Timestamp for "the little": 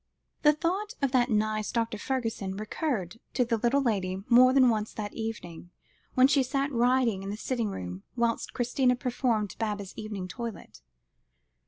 3.45-3.83